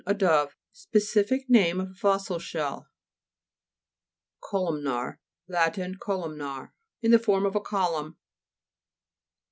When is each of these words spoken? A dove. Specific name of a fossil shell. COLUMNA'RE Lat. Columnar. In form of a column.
A 0.03 0.15
dove. 0.15 0.57
Specific 0.71 1.47
name 1.47 1.79
of 1.79 1.91
a 1.91 1.93
fossil 1.93 2.39
shell. 2.39 2.87
COLUMNA'RE 4.43 5.19
Lat. 5.47 5.77
Columnar. 5.99 6.73
In 7.03 7.19
form 7.19 7.45
of 7.45 7.55
a 7.55 7.61
column. 7.61 8.17